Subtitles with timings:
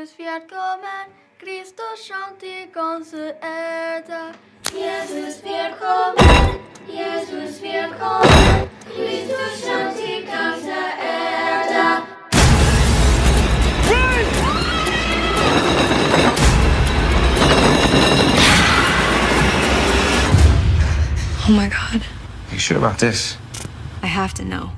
[0.00, 1.06] Jesus, Jezus wiart komen,
[1.38, 4.32] Christus chantiert onze erde.
[4.62, 12.02] Jezus wiart Jesus, Jezus wiart komen, Christus chantiert onze erde.
[21.42, 22.02] Oh my god.
[22.48, 23.36] Are you sure about this?
[24.02, 24.70] I have to know.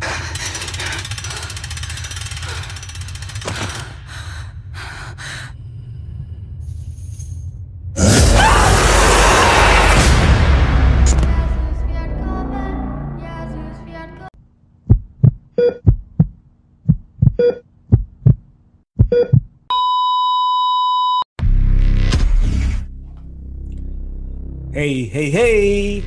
[24.83, 26.03] Hey, hey, hey.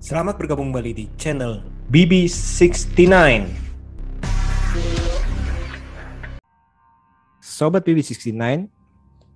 [0.00, 1.60] Selamat bergabung kembali di channel
[1.92, 3.04] BB69.
[7.44, 8.32] Sobat BB69,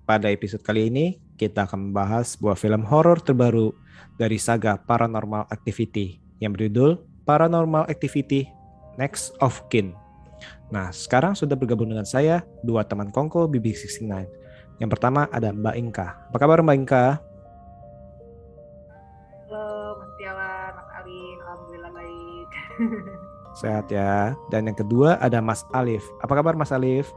[0.09, 3.77] pada episode kali ini kita akan membahas sebuah film horor terbaru
[4.17, 6.97] dari saga Paranormal Activity yang berjudul
[7.29, 8.49] Paranormal Activity
[8.97, 9.93] Next of Kin.
[10.73, 14.09] Nah, sekarang sudah bergabung dengan saya dua teman kongko BB69.
[14.81, 16.25] Yang pertama ada Mbak Inka.
[16.33, 17.21] Apa kabar Mbak Inka?
[23.51, 24.33] Sehat ya.
[24.47, 26.07] Dan yang kedua ada Mas Alif.
[26.23, 27.11] Apa kabar Mas Alif?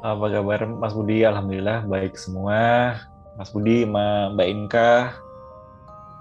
[0.00, 1.24] Apa kabar Mas Budi?
[1.24, 2.96] Alhamdulillah baik semua.
[3.36, 4.92] Mas Budi Mbak Inka.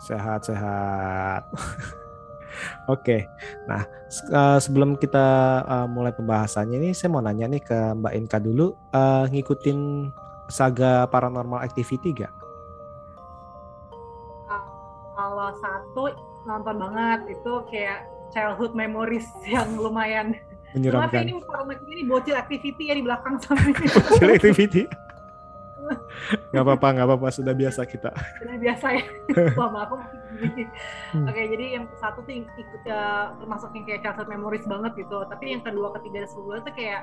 [0.04, 1.48] Sehat-sehat.
[2.94, 3.26] Oke.
[3.66, 5.28] Nah, eh, sebelum kita
[5.64, 9.80] eh, mulai pembahasannya ini saya mau nanya nih ke Mbak Inka dulu eh, ngikutin
[10.52, 12.34] saga Paranormal Activity gak?
[15.14, 16.04] Kalau satu
[16.44, 20.34] nonton banget itu kayak childhood memories yang lumayan.
[20.34, 20.42] Maaf
[20.74, 21.22] ya, Menyeramkan.
[21.30, 23.86] ini kalau ini bocil activity ya di belakang sama ini.
[23.86, 24.82] Kecil activity.
[26.54, 27.28] Gak apa-apa, gak apa-apa.
[27.34, 28.12] Sudah biasa kita.
[28.40, 29.04] Sudah biasa ya.
[29.62, 29.96] Lama aku.
[31.14, 31.30] Hmm.
[31.30, 35.18] Oke, jadi yang satu tuh ikut ya, termasuk yang kayak childhood memories banget gitu.
[35.30, 37.02] Tapi yang kedua, ketiga, dan sebulan tuh kayak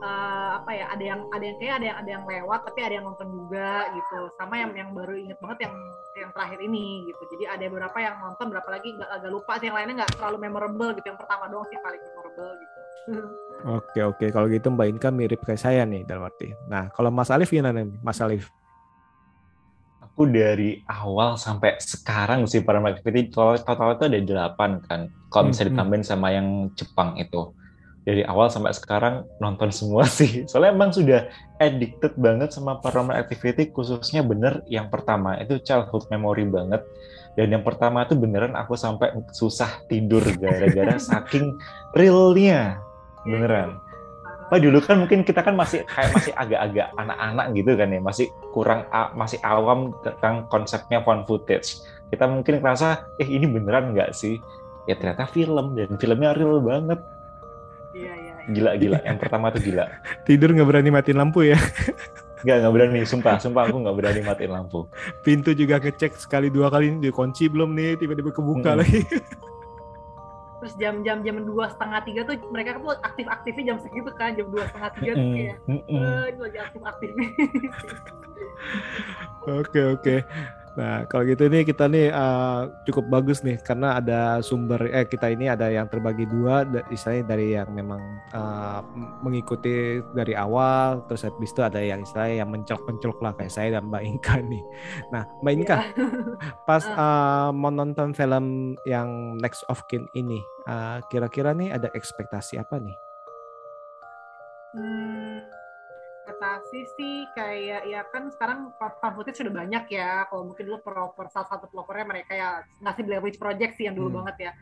[0.00, 0.84] eh, apa ya?
[0.94, 3.70] Ada yang ada yang kayak ada yang ada yang lewat, tapi ada yang nonton juga
[3.94, 4.20] gitu.
[4.38, 5.74] Sama yang yang baru inget banget yang
[6.18, 7.22] yang terakhir ini gitu.
[7.36, 9.66] Jadi ada beberapa yang nonton, berapa lagi nggak agak lupa sih.
[9.66, 11.06] Yang lainnya nggak terlalu memorable gitu.
[11.10, 12.80] Yang pertama doang sih paling memorable gitu.
[13.60, 14.26] Oke, oke.
[14.32, 16.56] Kalau gitu Mbak Inka mirip kayak saya nih dalam arti.
[16.64, 17.92] Nah, kalau Mas Alif gimana nih?
[18.00, 18.39] Mas Alif?
[20.20, 25.08] Aku dari awal sampai sekarang sih Paranormal Activity total, total itu ada delapan kan.
[25.32, 25.80] Kalau bisa Hmm, hmm.
[25.80, 27.56] ditambahin sama yang Jepang itu.
[28.04, 30.44] Dari awal sampai sekarang nonton semua sih.
[30.44, 31.24] Soalnya emang sudah
[31.56, 36.84] addicted banget sama Paranormal Activity khususnya bener yang pertama itu childhood memory banget.
[37.32, 41.56] Dan yang pertama itu beneran aku sampai susah tidur gara-gara saking
[41.96, 42.76] realnya
[43.24, 43.80] beneran.
[44.50, 48.26] Nah, dulu kan mungkin kita kan masih kayak masih agak-agak anak-anak gitu kan ya, masih
[48.50, 48.82] kurang
[49.14, 51.78] masih awam tentang konsepnya found footage.
[52.10, 54.42] Kita mungkin ngerasa, eh ini beneran nggak sih?
[54.90, 56.98] Ya ternyata film dan filmnya real banget.
[57.94, 58.34] Iya, iya.
[58.42, 58.50] iya.
[58.50, 58.98] Gila-gila.
[59.06, 59.86] Yang pertama tuh gila.
[60.26, 61.58] Tidur nggak berani matiin lampu ya?
[62.42, 63.00] Nggak, nggak berani.
[63.06, 64.90] Sumpah, sumpah aku nggak berani matiin lampu.
[65.22, 68.00] Pintu juga ngecek sekali dua kali ini dikunci belum nih?
[68.00, 68.80] Tiba-tiba kebuka Mm-mm.
[68.82, 69.00] lagi.
[70.60, 74.68] Terus jam-jam jam dua setengah tiga tuh mereka tuh aktif-aktifnya jam segitu kan, jam dua
[74.68, 75.56] setengah tiga tuh kayak.
[75.66, 77.10] "Eh, ini lagi aktif-aktif
[79.48, 80.14] Oke oke.
[80.78, 85.26] Nah kalau gitu nih kita nih eh, cukup bagus nih karena ada sumber eh kita
[85.30, 88.00] ini ada yang terbagi dua, istilahnya dari yang memang
[88.94, 93.68] m- mengikuti dari awal, terus habis itu ada yang istilahnya yang mencolok-mencolok lah kayak saya
[93.78, 94.62] dan Mbak Inka nih.
[95.10, 95.76] Nah Mbak Inka
[96.68, 100.38] pas eh, mau nonton film yang Next of Kin ini,
[100.70, 102.94] eh, kira-kira nih ada ekspektasi apa nih?
[104.70, 105.29] Hmm,
[106.40, 110.24] ekspektasi sih kayak ya kan sekarang fan footage sudah banyak ya.
[110.24, 114.08] Kalau mungkin dulu proper salah satu pelopornya mereka ya ngasih Witch Project sih yang dulu
[114.08, 114.24] Hmm.
[114.24, 114.52] banget ya.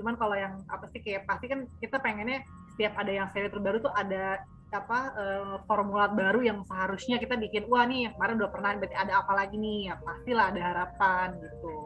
[0.00, 2.40] Cuman kalau yang apa sih kayak pasti kan kita pengennya
[2.72, 4.40] setiap ada yang seri terbaru tuh ada
[4.72, 9.24] apa eh, formulat baru yang seharusnya kita bikin wah nih kemarin udah pernah berarti ada
[9.24, 11.76] apa lagi nih ya pastilah ada harapan gitu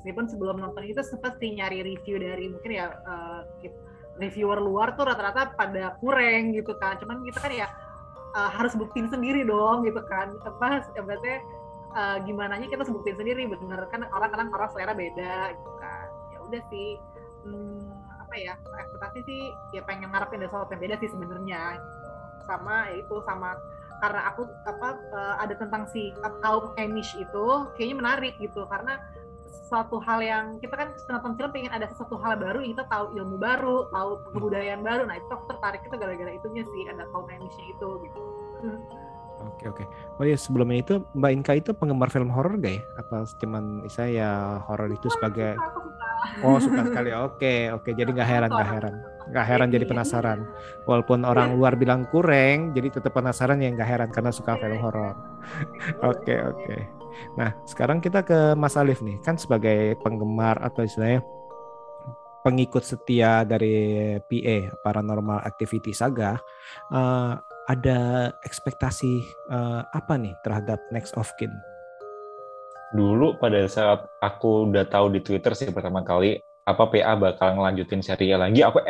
[0.00, 2.96] meskipun sebelum nonton itu sempat sih nyari review dari mungkin ya
[3.60, 3.76] kit-
[4.16, 7.66] reviewer luar tuh rata-rata pada kurang gitu kan cuman kita kan ya
[8.34, 10.34] uh, harus buktiin sendiri dong gitu kan.
[10.46, 11.34] Apa berarti
[11.94, 13.86] uh, gimana nya kita harus buktiin sendiri bener.
[13.90, 16.06] Kan orang kadang orang selera beda gitu kan.
[16.34, 16.88] Ya udah sih
[17.46, 17.84] hmm,
[18.22, 19.42] apa ya ekspektasi sih
[19.74, 22.08] ya pengen ngarepin ada sesuatu yang beda sih sebenarnya gitu.
[22.46, 23.54] sama ya itu sama
[24.00, 26.10] karena aku apa uh, ada tentang si
[26.40, 27.46] kaum Amish itu
[27.76, 28.64] kayaknya menarik gitu.
[28.64, 28.96] Karena
[29.50, 33.14] suatu hal yang kita kan setelah nonton film pengen ada sesuatu hal baru kita tahu
[33.14, 37.26] ilmu baru tahu kebudayaan baru nah itu aku tertarik itu gara-gara itunya sih ada kaum
[37.30, 38.20] Amishnya itu gitu
[38.60, 38.76] Hmm.
[39.40, 39.84] Oke oke.
[40.20, 42.82] Oh iya sebelumnya itu Mbak Inka itu penggemar film horor gak ya?
[43.00, 46.44] Apa cuman saya horor itu sebagai suka.
[46.44, 47.10] oh suka sekali.
[47.16, 47.88] Oke oke.
[47.96, 48.94] Jadi nggak heran nggak heran
[49.30, 50.38] nggak heran jadi penasaran.
[50.84, 55.16] Walaupun orang luar bilang kurang, jadi tetap penasaran ya nggak heran karena suka film horor.
[56.04, 56.99] Oke oke.
[57.38, 61.24] Nah sekarang kita ke Mas Alif nih kan sebagai penggemar atau istilahnya
[62.40, 66.40] pengikut setia dari PA Paranormal Activity Saga.
[66.92, 67.34] eh,
[67.70, 69.14] ada ekspektasi
[69.52, 71.52] eh, apa nih terhadap Next of Kin?
[72.90, 78.04] Dulu pada saat aku udah tahu di Twitter sih pertama kali apa PA bakal ngelanjutin
[78.04, 78.84] serinya lagi, aku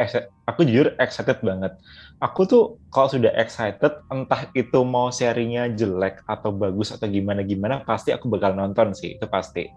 [0.45, 1.73] aku jujur excited banget.
[2.21, 7.81] Aku tuh kalau sudah excited, entah itu mau serinya jelek atau bagus atau gimana gimana,
[7.81, 9.71] pasti aku bakal nonton sih, itu pasti.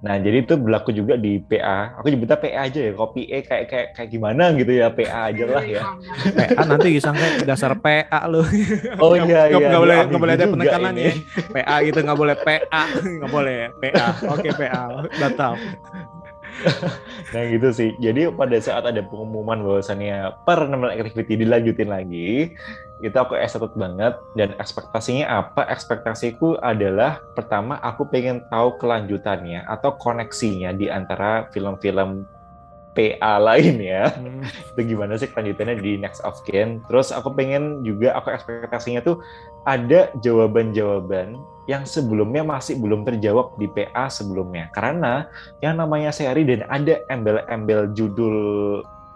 [0.00, 2.00] Nah, jadi itu berlaku juga di PA.
[2.00, 5.44] Aku nyebutnya PA aja ya, kalau PA kayak kayak kayak gimana gitu ya, PA aja
[5.44, 5.82] lah ya.
[6.32, 8.40] PA nanti disangka dasar PA lu.
[8.96, 9.60] Oh iya iya.
[9.60, 11.12] nggak boleh Aduh, nggak boleh ada penekanan ya.
[11.52, 14.06] PA gitu nggak boleh PA, nggak boleh PA.
[14.32, 14.84] Oke PA,
[15.20, 15.52] batal.
[17.30, 17.90] Nah gitu sih.
[18.02, 22.52] Jadi pada saat ada pengumuman bahwasannya paranormal activity dilanjutin lagi,
[23.00, 24.16] itu aku excited banget.
[24.34, 25.68] Dan ekspektasinya apa?
[25.70, 32.26] Ekspektasiku adalah pertama aku pengen tahu kelanjutannya atau koneksinya di antara film-film
[32.94, 34.14] PA lain ya.
[34.14, 34.42] Hmm.
[34.74, 36.82] Itu gimana sih kelanjutannya di Next of Kin.
[36.90, 39.22] Terus aku pengen juga, aku ekspektasinya tuh
[39.68, 41.36] ada jawaban-jawaban
[41.68, 44.72] yang sebelumnya masih belum terjawab di PA sebelumnya.
[44.74, 45.28] Karena
[45.62, 48.36] yang namanya seri dan ada embel-embel judul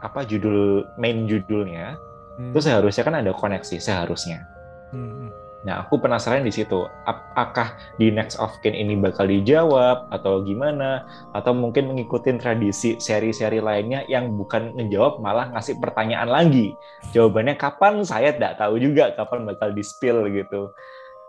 [0.04, 1.96] apa judul main judulnya
[2.36, 4.42] itu seharusnya kan ada koneksi seharusnya.
[4.90, 5.23] Hmm.
[5.64, 6.84] Nah, aku penasaran di situ.
[7.08, 11.08] Apakah di Next of Kin ini bakal dijawab atau gimana?
[11.32, 16.76] Atau mungkin mengikuti tradisi seri-seri lainnya yang bukan ngejawab malah ngasih pertanyaan lagi.
[17.16, 18.04] Jawabannya kapan?
[18.04, 20.76] Saya tidak tahu juga kapan bakal di-spill gitu.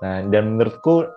[0.03, 1.07] Nah, dan menurutku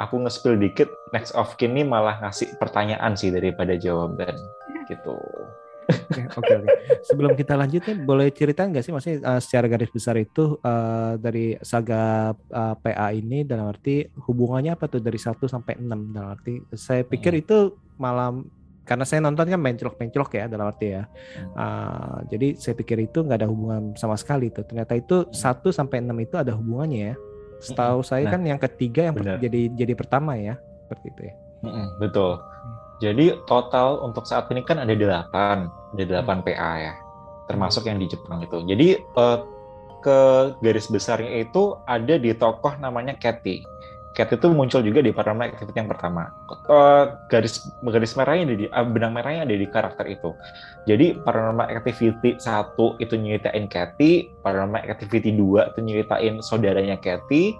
[0.00, 4.34] aku nge-spill dikit Next of Kin ini malah ngasih pertanyaan sih daripada jawaban
[4.88, 5.20] gitu.
[5.82, 6.54] Oke oke.
[7.02, 11.12] Sebelum kita lanjut nih, boleh ceritain nggak sih maksudnya eh, secara garis besar itu eh,
[11.18, 16.28] dari saga eh, PA ini dalam arti hubungannya apa tuh dari 1 sampai 6 dalam
[16.30, 17.42] arti saya pikir Hmm.
[17.42, 17.56] itu
[17.96, 18.34] malam
[18.82, 21.06] karena saya nonton kan menclok-menclok ya dalam arti ya.
[21.06, 21.54] Hmm.
[21.54, 24.66] Ah, jadi saya pikir itu nggak ada hubungan sama sekali tuh.
[24.66, 27.16] Ternyata itu 1 sampai 6 itu ada hubungannya ya.
[27.62, 30.58] Setahu saya Nah, kan yang ketiga yang jadi jadi pertama ya.
[30.82, 31.34] Seperti itu ya.
[32.02, 32.42] Betul.
[33.02, 36.94] Jadi total untuk saat ini kan ada delapan, ada delapan PA ya,
[37.50, 38.62] termasuk yang di Jepang itu.
[38.62, 39.38] Jadi eh,
[40.02, 40.18] ke
[40.62, 43.66] garis besarnya itu ada di tokoh namanya Cathy.
[44.12, 46.30] Cathy itu muncul juga di Paranormal Activity yang pertama.
[46.68, 50.30] Eh, garis garis merahnya ada di eh, benang merahnya ada di karakter itu.
[50.86, 57.56] Jadi Paranormal Activity 1 itu nyeritain Cathy, Paranormal Activity 2 itu nyeritain saudaranya Cathy,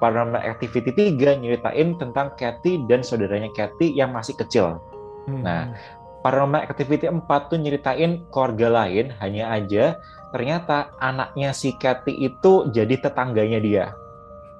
[0.00, 4.80] Paranormal Activity 3 nyeritain tentang Cathy dan saudaranya Cathy yang masih kecil.
[5.28, 5.44] Hmm.
[5.44, 5.76] Nah,
[6.24, 10.00] Paranormal Activity 4 tuh nyeritain keluarga lain, hanya aja
[10.32, 13.84] ternyata anaknya si Cathy itu jadi tetangganya dia.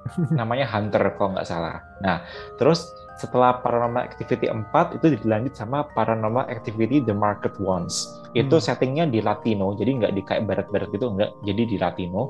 [0.37, 1.81] Namanya Hunter kalau nggak salah.
[2.01, 2.25] Nah,
[2.57, 2.89] terus
[3.21, 8.09] setelah Paranormal Activity 4 itu dilanjut sama Paranormal Activity The Market Ones.
[8.33, 8.65] Itu Hmm.
[8.65, 11.45] settingnya di Latino, jadi nggak di kayak barat-barat gitu, nggak.
[11.45, 12.21] Jadi di Latino.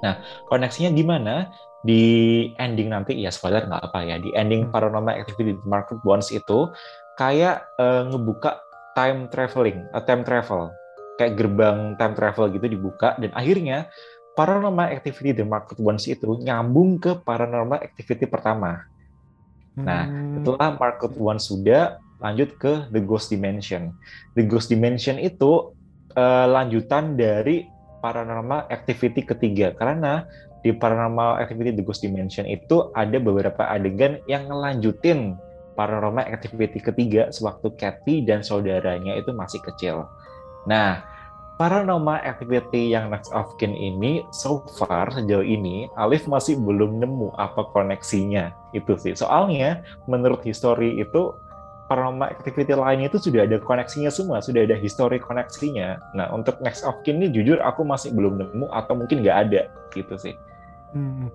[0.00, 0.16] Nah,
[0.48, 1.52] koneksinya gimana?
[1.80, 2.02] Di
[2.60, 4.72] ending nanti, ya spoiler nggak apa ya, di ending Hmm.
[4.72, 6.68] Paranormal Activity The Market Ones itu
[7.16, 8.60] kayak eh, ngebuka
[8.92, 10.72] time traveling, eh, time travel,
[11.16, 13.88] kayak gerbang time travel gitu dibuka dan akhirnya
[14.36, 18.84] Paranormal Activity The Market Ones itu nyambung ke Paranormal Activity pertama.
[19.76, 20.40] Nah, Hmm.
[20.40, 23.96] Setelah Market One sudah, lanjut ke The Ghost Dimension.
[24.36, 25.72] The Ghost Dimension itu
[26.12, 27.64] eh, lanjutan dari
[28.00, 30.24] Paranormal Activity ketiga karena
[30.60, 35.36] di Paranormal Activity The Ghost Dimension itu ada beberapa adegan yang ngelanjutin
[35.78, 40.04] Paranormal Activity ketiga sewaktu Kathy dan saudaranya itu masih kecil.
[40.68, 41.00] Nah,
[41.60, 47.36] Paranormal Activity yang Next of Kin ini so far sejauh ini Alif masih belum nemu
[47.36, 49.12] apa koneksinya itu sih.
[49.12, 51.36] Soalnya menurut history itu
[51.90, 56.00] paranormal activity lainnya itu sudah ada koneksinya semua, sudah ada history koneksinya.
[56.14, 59.68] Nah, untuk Next of Kin ini jujur aku masih belum nemu atau mungkin nggak ada
[59.92, 60.38] gitu sih.
[60.92, 61.28] Hmm.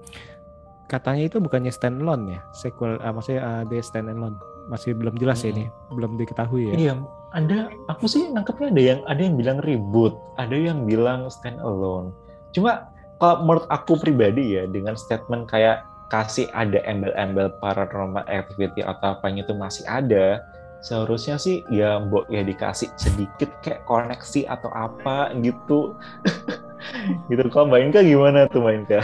[0.86, 4.38] Katanya itu bukannya standalone ya, sequel, ah, maksudnya ah, dia standalone.
[4.66, 5.62] Masih belum jelas ya Hmm.
[5.62, 6.76] ini, belum diketahui ya.
[6.78, 6.94] Iya,
[7.38, 12.10] ada aku sih nangkepnya ada yang ada yang bilang reboot, ada yang bilang stand alone.
[12.50, 12.90] Cuma
[13.22, 19.42] kalau menurut aku pribadi ya dengan statement kayak kasih ada embel-embel paranormal activity atau apanya
[19.42, 20.42] itu masih ada,
[20.86, 25.94] seharusnya sih ya mbok ya dikasih sedikit kayak koneksi atau apa gitu.
[27.32, 29.00] gitu kalau Mbak Inka gimana tuh Mbak Inka?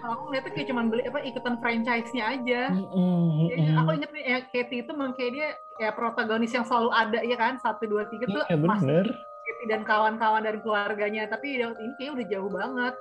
[0.00, 2.62] kalau aku ngeliatnya kayak cuman beli apa ikutan franchise-nya aja.
[2.72, 3.80] Mm-mm, Jadi mm-mm.
[3.80, 5.48] aku inget nih ya Katie itu memang kayak dia
[5.80, 9.06] ya protagonis yang selalu ada ya kan satu dua tiga tuh Iya bener.
[9.44, 11.64] Katie dan kawan-kawan dari keluarganya tapi ini
[11.96, 12.94] kayaknya udah jauh banget.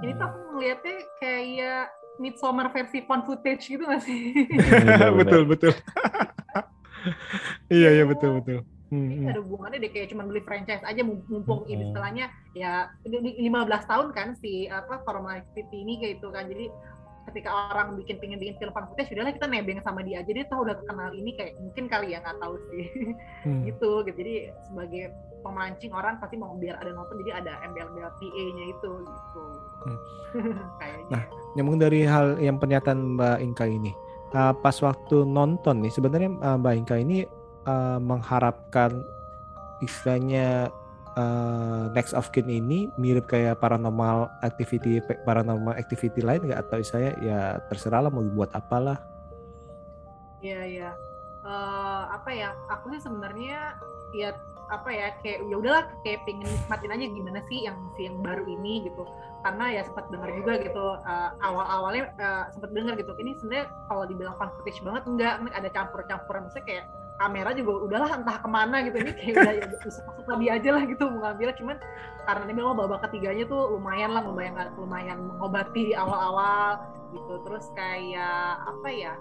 [0.00, 1.82] Ini tuh aku ngeliatnya kayak
[2.20, 4.46] Midsommar versi fun footage gitu gak sih?
[4.84, 5.10] Bener.
[5.16, 5.72] betul betul.
[7.72, 8.58] iya iya betul betul.
[8.92, 9.32] Hmm, Ini hmm.
[9.32, 11.88] ada hubungannya deh kayak cuma beli franchise aja mum- mumpung ini Mm-mm.
[11.88, 12.72] istilahnya ya
[13.02, 16.68] ini- ini 15 tahun kan si apa Formula Activity ini kayak itu kan jadi
[17.22, 20.44] ketika orang bikin pingin bikin film fan footage udahlah kita nebeng sama dia aja dia
[20.44, 22.84] tahu udah kenal ini kayak mungkin kali ya nggak tahu sih
[23.42, 23.62] Hmm.
[23.64, 25.04] gitu gitu jadi sebagai
[25.40, 29.42] pemancing orang pasti mau biar ada nonton jadi ada embel-embel PA-nya itu gitu
[29.82, 29.98] Hmm.
[30.78, 31.22] kayaknya Nah,
[31.52, 33.92] Nyambung dari hal yang pernyataan Mbak Inka ini,
[34.32, 37.26] uh, pas waktu nonton nih, sebenarnya uh, Mbak Inka ini
[37.66, 39.02] uh, mengharapkan
[39.82, 40.70] istilahnya
[41.18, 47.16] uh, Next of Kin ini mirip kayak paranormal activity paranormal activity lain nggak atau saya
[47.20, 49.00] ya terserah lah mau dibuat apalah.
[50.42, 50.90] Iya iya.
[51.42, 52.54] Eh, apa ya?
[52.78, 53.74] Aku sih sebenarnya
[54.14, 54.30] ya
[54.70, 58.46] apa ya kayak ya udahlah kayak pengen nikmatin aja gimana sih yang si yang baru
[58.46, 59.02] ini gitu.
[59.42, 63.10] Karena ya sempat dengar juga gitu eh, awal-awalnya eh, sempat dengar gitu.
[63.18, 66.84] Ini sebenarnya kalau dibilang fun footage banget enggak, ada campur-campuran maksudnya kayak
[67.20, 68.96] kamera juga udahlah entah ke mana gitu.
[69.00, 71.76] Ini kayak udah ya, suka-suka dia aja lah gitu mau ngambil cuman
[72.22, 77.34] karena ini memang babak ketiganya tuh lumayan lah lumayan lumayan mengobati di awal-awal gitu.
[77.46, 79.14] Terus kayak apa ya?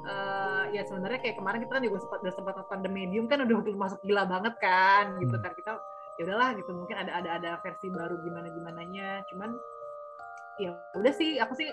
[0.00, 3.44] Eh ya sebenarnya kayak kemarin kita kan juga sempat udah sempat nonton The Medium kan
[3.44, 5.44] udah masuk gila banget kan gitu Hmm.
[5.44, 5.52] kan.
[5.56, 5.72] Kita
[6.18, 9.56] ya udahlah gitu mungkin ada ada ada versi baru gimana gimananya cuman
[10.60, 11.64] ya udah sih aku sih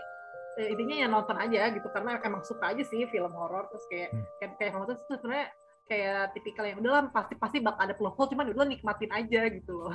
[0.58, 4.10] eh, intinya ya nonton aja gitu karena emang suka aja sih film horor terus kayak
[4.10, 4.24] Hmm.
[4.38, 5.48] kayak kayak kamu tuh sebenarnya
[5.84, 9.74] kayak tipikal yang udahlah pasti pasti bakal ada plot hole cuman udah nikmatin aja gitu
[9.80, 9.94] loh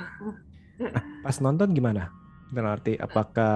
[1.21, 2.09] Pas nonton gimana?
[2.49, 3.55] Dalam arti apakah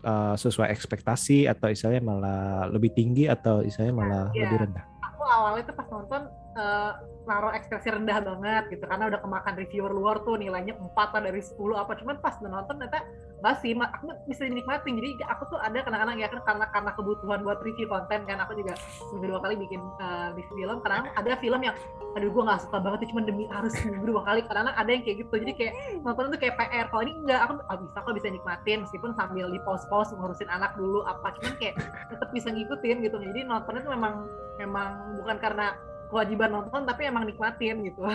[0.00, 4.44] uh, sesuai ekspektasi atau istilahnya malah lebih tinggi atau istilahnya malah Iya.
[4.44, 4.84] lebih rendah?
[5.00, 6.22] aku awalnya tuh pas nonton
[6.54, 6.92] eh,
[7.24, 11.38] naruh ekspresi rendah banget gitu karena udah kemakan reviewer luar tuh nilainya 4 lah dari
[11.38, 13.02] 10 apa cuman pas udah nonton ternyata
[13.38, 14.94] enggak sih aku bisa dinikmatin.
[14.98, 18.38] Jadi aku tuh ada kadang-kadang ya kan karena karena kebutuhan buat review konten kan.
[18.44, 18.74] Aku juga
[19.08, 20.78] seminggu dua kali bikin eh, review film.
[20.82, 21.74] Karena ada film yang
[22.16, 24.40] aduh gue nggak suka banget cuman demi harus seminggu dua kali.
[24.46, 25.34] Kadang ada yang kayak gitu.
[25.38, 28.78] Jadi kayak nonton tuh kayak PR kalau ini enggak aku oh, bisa kok bisa nikmatin.
[28.84, 31.78] Meskipun sambil di pause pause ngurusin anak dulu apa cuman kayak
[32.10, 33.16] tetap bisa ngikutin gitu.
[33.22, 34.14] Jadi nontonnya tuh memang
[34.58, 34.88] memang
[35.22, 35.66] bukan karena
[36.08, 38.02] kewajiban nonton tapi emang nikmatin gitu.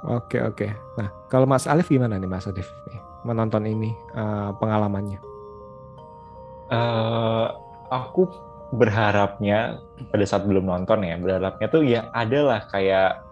[0.00, 0.72] Oke oke.
[0.96, 2.96] Nah kalau Mas Alif gimana nih Mas Alif nih,
[3.30, 5.30] menonton ini uh, pengalamannya?
[6.70, 7.46] eh
[7.90, 8.30] aku
[8.70, 9.82] berharapnya
[10.14, 13.26] pada saat belum nonton ya berharapnya tuh ya adalah kayak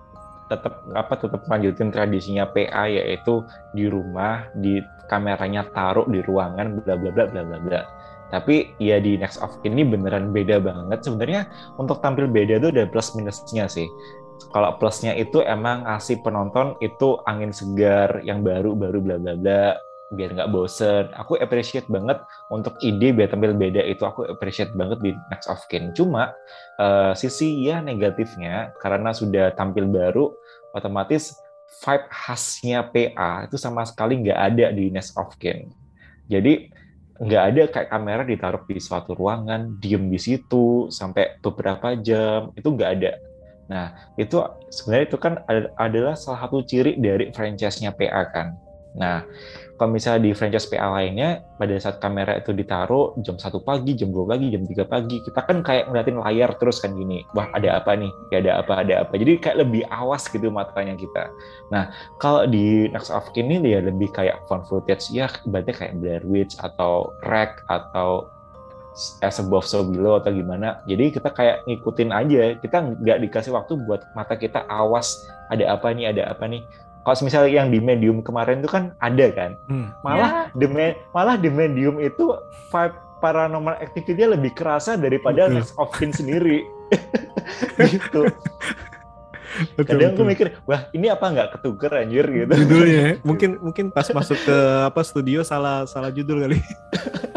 [0.50, 6.98] tetap apa tetap lanjutin tradisinya PA yaitu di rumah di kameranya taruh di ruangan bla
[6.98, 7.82] bla bla bla bla bla.
[8.28, 11.00] Tapi ya di Next of ini beneran beda banget.
[11.00, 11.48] Sebenarnya
[11.80, 13.88] untuk tampil beda tuh ada plus minusnya sih.
[14.52, 19.87] Kalau plusnya itu emang ngasih penonton itu angin segar yang baru baru bla bla bla
[20.08, 22.16] biar nggak bosen aku appreciate banget
[22.48, 25.92] untuk ide biar tampil beda itu aku appreciate banget di Next of Kin.
[25.92, 26.32] Cuma
[26.80, 30.32] eh, sisi ya negatifnya karena sudah tampil baru,
[30.72, 31.36] otomatis
[31.84, 35.68] vibe khasnya PA itu sama sekali nggak ada di Next of Kin.
[36.28, 36.72] Jadi
[37.18, 42.68] nggak ada kayak kamera ditaruh di suatu ruangan, diem di situ sampai beberapa jam, itu
[42.70, 43.12] nggak ada.
[43.68, 43.86] Nah,
[44.16, 44.38] itu
[44.72, 48.56] sebenarnya itu kan ad- adalah salah satu ciri dari franchise-nya PA kan.
[48.96, 49.26] Nah,
[49.78, 54.10] kalau misalnya di franchise PA lainnya, pada saat kamera itu ditaruh jam 1 pagi, jam
[54.10, 57.78] 2 pagi, jam 3 pagi, kita kan kayak ngeliatin layar terus kan gini, wah ada
[57.78, 59.14] apa nih, ya ada apa, ada apa.
[59.14, 61.30] Jadi kayak lebih awas gitu matanya kita.
[61.70, 65.94] Nah, kalau di Next of Kin ini ya lebih kayak fun footage, ya ibaratnya kayak
[66.02, 68.26] Blair Witch atau Rec atau
[69.22, 70.82] As Above So Below atau gimana.
[70.90, 75.22] Jadi kita kayak ngikutin aja, kita nggak dikasih waktu buat mata kita awas,
[75.54, 76.66] ada apa nih, ada apa nih.
[77.08, 79.88] Kalau misalnya yang di medium kemarin itu kan ada kan, Hmm.
[79.98, 82.36] malah the Me- malah the medium itu
[82.68, 85.56] vibe paranormal activity lebih kerasa daripada Betul.
[85.56, 86.68] Next of Kin sendiri
[87.88, 88.28] gitu
[89.74, 90.28] Betul, kadang gue betul.
[90.28, 93.12] mikir wah ini apa nggak ketuker anjir gitu judulnya ya.
[93.26, 96.60] mungkin mungkin pas masuk ke apa studio salah salah judul kali.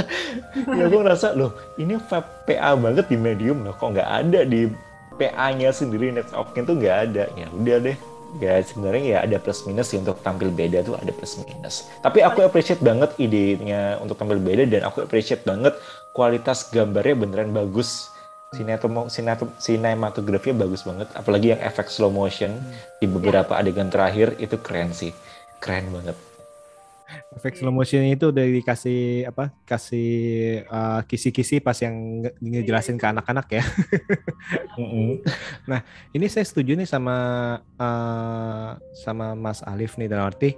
[0.78, 4.68] ya gue ngerasa loh ini vibe PA banget di medium loh kok nggak ada di
[5.14, 7.98] PA-nya sendiri Next of Kin tuh nggak ada ya udah deh
[8.40, 11.90] ya sebenarnya ya ada plus minus sih untuk tampil beda tuh ada plus minus.
[12.00, 15.76] Tapi aku appreciate banget idenya untuk tampil beda dan aku appreciate banget
[16.16, 18.08] kualitas gambarnya beneran bagus.
[18.52, 22.52] Sinetomo, sineto, sinematografinya bagus banget apalagi yang efek slow motion
[23.00, 25.16] di beberapa adegan terakhir itu keren sih.
[25.64, 26.31] Keren banget
[27.38, 30.12] efek slow motion itu udah dikasih apa kasih
[30.68, 33.64] uh, kisi-kisi pas yang nge- ngejelasin ke anak-anak ya
[34.80, 35.24] Mm-mm.
[36.16, 37.16] ini saya setuju nih sama
[37.80, 40.56] uh, sama Mas Alif nih dalam arti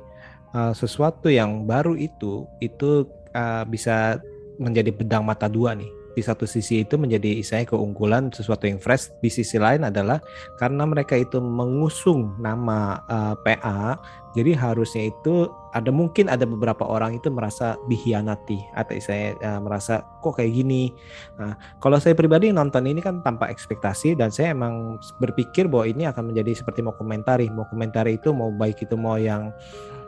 [0.54, 4.22] uh, sesuatu yang baru itu itu uh, bisa
[4.62, 5.90] menjadi pedang mata dua nih.
[6.14, 9.10] Di satu sisi itu menjadi istilahnya keunggulan sesuatu yang fresh.
[9.20, 10.22] Di sisi lain adalah
[10.62, 13.98] karena mereka itu mengusung nama uh, PA,
[14.34, 15.46] jadi harusnya itu
[15.78, 20.90] ada mungkin ada beberapa orang itu merasa dihianati atau saya uh, merasa kok kayak gini.
[21.38, 26.10] Nah, kalau saya pribadi nonton ini kan tanpa ekspektasi dan saya emang berpikir bahwa ini
[26.10, 29.54] akan menjadi seperti mau komentari, mau komentari itu mau baik itu mau yang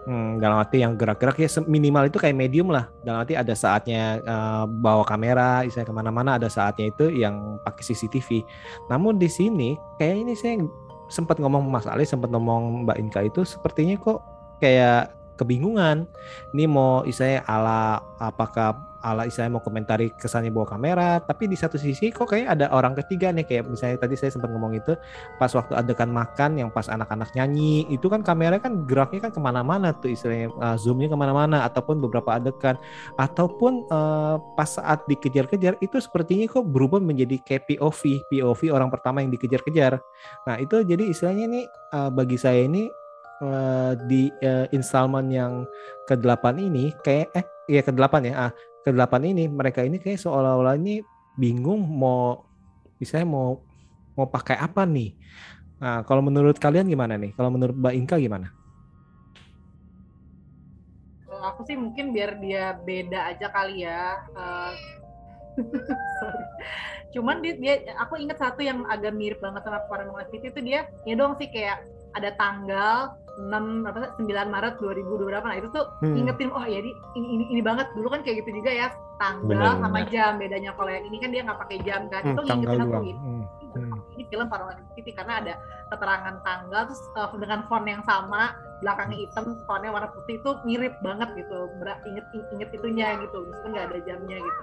[0.06, 2.90] hmm, dalam arti yang gerak-gerak ya minimal itu kayak medium lah.
[3.02, 7.84] Dalam arti ada saatnya eh, bawa kamera, saya ke mana-mana ada saatnya itu yang pakai
[7.94, 8.46] CCTV.
[8.90, 10.62] Namun di sini kayak ini saya
[11.10, 14.22] sempat ngomong Mas Ali, sempat ngomong Mbak Inka itu sepertinya kok
[14.64, 16.08] kayak kebingungan.
[16.56, 21.78] Ini mau istilahnya ala apakah ala istilahnya mau komentari kesannya bawa kamera, tapi di satu
[21.78, 24.98] sisi kok kayak ada orang ketiga nih kayak misalnya tadi saya sempat ngomong itu
[25.38, 29.38] pas waktu adegan makan yang pas anak-anak nyanyi itu kan kamera kan geraknya kan ke
[29.38, 32.82] mana-mana tuh istilahnya uh, zoomnya ke mana-mana ataupun beberapa adegan.
[33.22, 39.22] Ataupun uh, pas saat dikejar-kejar itu sepertinya kok berubah menjadi kayak POV POV orang pertama
[39.22, 40.02] yang dikejar-kejar.
[40.50, 41.62] Nah itu jadi istilahnya ini
[41.94, 42.90] uh, bagi saya ini
[44.08, 45.68] di uh, installment yang
[46.08, 48.52] ke-8 ini kayak eh ya ke-8 ya ah
[48.86, 51.02] ke-8 ini mereka ini kayak seolah-olah ini
[51.36, 52.46] bingung mau
[53.02, 53.60] misalnya mau
[54.16, 55.12] mau pakai apa nih
[55.76, 57.36] Nah, kalau menurut kalian gimana nih?
[57.36, 58.48] Kalau menurut Mbak Inka gimana?
[61.54, 64.18] Aku sih mungkin biar dia beda aja kali ya.
[64.34, 64.74] Eh,
[66.20, 66.46] sorry.
[67.14, 70.90] Cuman dia, dia aku inget satu yang agak mirip banget sama Paranormal Activity itu dia
[71.06, 71.86] ya dong sih kayak
[72.18, 76.16] ada tanggal 6 apa 9 Maret 2000 berapa nah itu tuh Hmm.
[76.16, 77.92] ingetin oh ya ini, ini ini banget.
[77.92, 78.88] Dulu kan kayak gitu juga ya
[79.20, 80.40] tanggal Benar, sama jam.
[80.40, 82.22] Bedanya kalau yang ini kan dia nggak pakai jam kan?
[82.24, 83.20] Hmm, itu ngingetin aku gitu.
[83.20, 83.44] Hmm,
[83.76, 83.98] hmm.
[84.16, 85.54] ini film Paranormal Activity karena ada
[85.92, 90.96] keterangan tanggal terus uh, dengan font yang sama belakangnya hitam fontnya warna putih itu mirip
[91.04, 91.68] banget gitu.
[91.84, 93.38] Ber- inget inget itunya gitu.
[93.44, 94.62] Meskipun nggak ada jamnya gitu.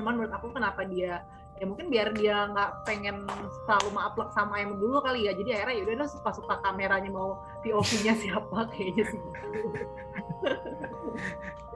[0.00, 1.20] Cuman menurut aku kenapa dia
[1.60, 3.28] ya mungkin biar dia nggak pengen
[3.68, 7.44] selalu upload sama yang dulu kali ya jadi akhirnya yaudah deh suka suka kameranya mau
[7.60, 9.22] POV-nya siapa kayaknya sih.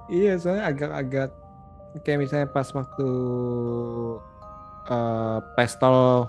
[0.08, 1.28] Iya, soalnya agak-agak
[2.00, 3.08] kayak misalnya pas waktu
[4.84, 6.28] eh pistol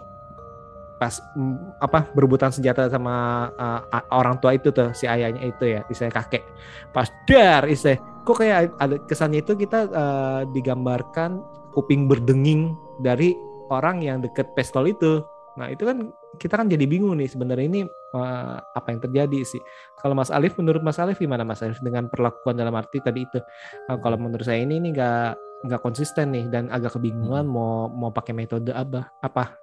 [0.95, 3.47] pas mm, apa berebutan senjata sama
[3.91, 6.43] a- orang tua itu tuh si ayahnya itu ya, istilahnya kakek.
[6.91, 11.39] Pas dar istilahnya kok kayak ada kesannya itu kita eh, digambarkan
[11.71, 13.35] kuping berdenging dari
[13.69, 15.23] orang yang deket pistol itu.
[15.55, 19.61] Nah, itu kan kita kan jadi bingung nih sebenarnya ini eh, apa yang terjadi sih.
[20.03, 23.39] Kalau Mas Alif, menurut Mas Alif gimana Mas Alif dengan perlakuan dalam arti tadi itu?
[23.87, 25.31] Nah, kalau menurut saya ini nih nggak
[25.65, 29.55] nggak konsisten nih dan agak kebingungan mau mau pakai metode apa apa?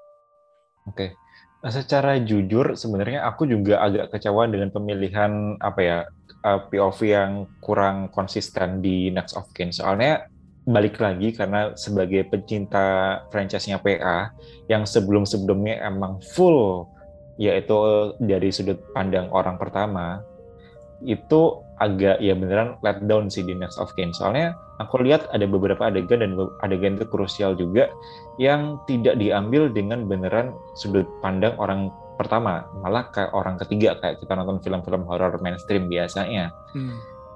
[0.89, 1.15] Oke.
[1.63, 5.99] Nah, secara jujur sebenarnya aku juga agak kecewa dengan pemilihan apa ya
[6.43, 9.71] uh, POV yang kurang konsisten di Next of Kin.
[9.71, 10.27] Soalnya
[10.63, 14.31] balik lagi karena sebagai pecinta franchise-nya PA
[14.71, 16.87] yang sebelum-sebelumnya emang full
[17.41, 17.75] yaitu
[18.23, 20.23] dari sudut pandang orang pertama
[21.03, 24.15] itu agak ya beneran let down sih di Next of Kin.
[24.15, 27.91] Soalnya aku lihat ada beberapa adegan dan adegan itu krusial juga
[28.39, 34.39] yang tidak diambil dengan beneran sudut pandang orang pertama, malah kayak orang ketiga kayak kita
[34.39, 36.55] nonton film-film horor mainstream biasanya.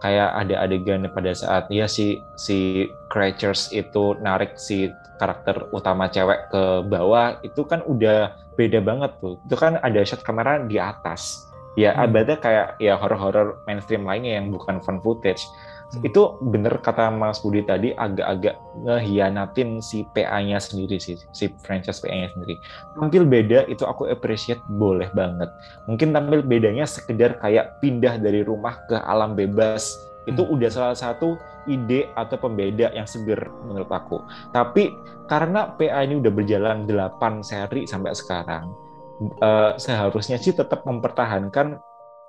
[0.00, 6.52] Kayak ada adegan pada saat ya si si creatures itu narik si karakter utama cewek
[6.52, 9.40] ke bawah itu kan udah beda banget tuh.
[9.48, 11.48] Itu kan ada shot kamera di atas.
[11.76, 12.08] Ya, Hmm.
[12.08, 15.44] abadnya kayak ya horor-horor mainstream lainnya yang bukan fan footage
[15.86, 16.02] Hmm.
[16.02, 22.34] itu bener kata Mas Budi tadi agak-agak ngehianatin si PA-nya sendiri sih, si franchise PA-nya
[22.34, 22.58] sendiri.
[22.98, 25.46] Tampil beda itu aku appreciate boleh banget.
[25.86, 29.94] Mungkin tampil bedanya sekedar kayak pindah dari rumah ke alam bebas.
[30.26, 30.58] Itu Hmm.
[30.58, 31.38] udah salah satu
[31.70, 34.26] ide atau pembeda yang seger menurut aku.
[34.50, 34.90] Tapi
[35.30, 38.74] karena PA ini udah berjalan 8 seri sampai sekarang,
[39.22, 41.78] eh, seharusnya sih tetap mempertahankan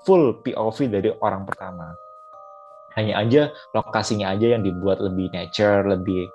[0.05, 1.89] full POV dari orang pertama
[2.97, 3.41] hanya aja
[3.77, 6.27] lokasinya aja yang dibuat lebih nature, lebih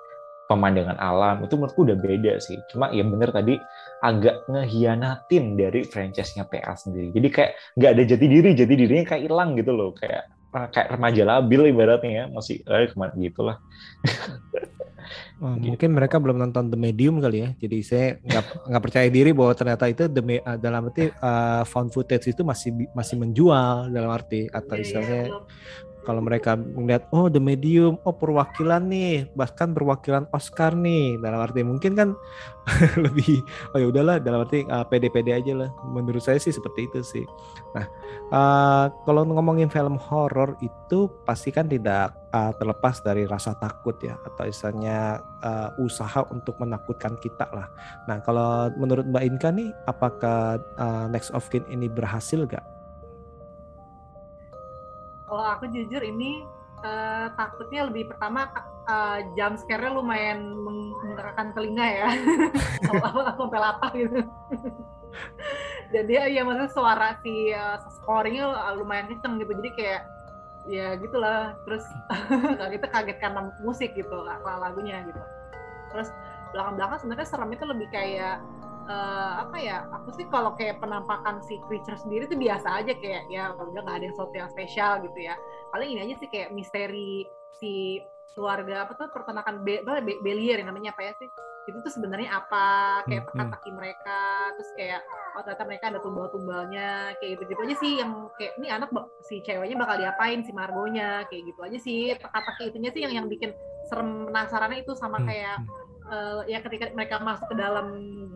[0.47, 2.59] pemandangan alam itu menurutku udah beda sih.
[2.71, 3.55] Cuma ya bener tadi
[4.03, 7.11] agak ngehianatin dari franchise-nya PA sendiri.
[7.15, 10.23] Jadi kayak nggak ada jati diri, jati dirinya kayak hilang gitu loh, kayak
[10.53, 13.57] kayak remaja labil ibaratnya ya masih eh ke mana gitulah.
[15.41, 15.73] Oh, Gitu.
[15.73, 17.49] mungkin mereka belum nonton The Medium kali ya.
[17.57, 21.63] Jadi saya nggak nggak percaya diri bahwa ternyata itu the Me- uh, dalam arti uh,
[21.65, 25.43] found footage itu masih masih menjual dalam arti atau Iya, iya, istilahnya belum.
[26.03, 31.17] Kalau mereka melihat oh The Medium, oh perwakilan nih, bahkan perwakilan Oscar nih.
[31.17, 32.09] Dalam arti mungkin kan
[33.05, 35.69] lebih oh ya udahlah dalam arti uh, pede-pede aja lah.
[35.87, 37.25] Menurut saya sih seperti itu sih.
[37.71, 37.85] Nah,
[38.35, 44.19] uh, kalau ngomongin film horor itu pasti kan tidak uh, terlepas dari rasa takut ya
[44.27, 47.71] atau istilahnya uh, usaha untuk menakutkan kita lah.
[48.09, 52.72] Nah, kalau menurut Mbak Inka nih apakah uh, Next of Kin ini berhasil gak?
[55.23, 56.43] Kalau aku jujur ini
[56.83, 58.51] uh, takutnya lebih pertama
[58.87, 62.09] uh, jump scare-nya lumayan menggerakkan telinga ya.
[63.39, 64.19] Sampai latah gitu.
[65.93, 69.51] Jadi ya maksudnya suara si uh, scoringnya lumayan kenceng gitu.
[69.63, 70.01] Jadi kayak
[70.67, 71.55] ya gitulah.
[71.63, 71.85] Terus
[72.73, 75.21] kita kaget karena musik gitu, lagunya gitu.
[75.93, 76.09] Terus
[76.53, 78.37] belakang-belakang sebenarnya serem itu lebih kayak
[78.87, 83.27] uh, apa ya aku sih kalau kayak penampakan si creature sendiri tuh biasa aja kayak
[83.31, 85.35] ya udah nggak ada sesuatu yang spesial gitu ya
[85.71, 87.27] paling ini aja sih kayak misteri
[87.59, 91.29] si keluarga apa tuh pertanakan be, be, Belier yang namanya apa ya sih
[91.63, 92.67] itu tuh sebenarnya apa
[93.07, 93.39] kayak Hmm, hmm.
[93.39, 94.19] teka-teki mereka
[94.59, 95.01] terus kayak
[95.33, 96.89] oh ternyata mereka ada tumbal-tumbalnya
[97.23, 98.89] kayak gitu gitu aja sih yang kayak ini anak
[99.23, 103.27] si ceweknya bakal diapain si Margonya kayak gitu aja sih teka-teki itunya sih yang yang
[103.31, 103.55] bikin
[103.87, 105.82] serem penasarannya itu sama Hmm, kayak hmm.
[106.13, 107.87] Eh, ya ketika mereka masuk ke dalam